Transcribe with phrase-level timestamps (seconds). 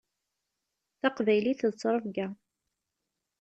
[0.99, 2.27] Taqbaylit d ttrebga.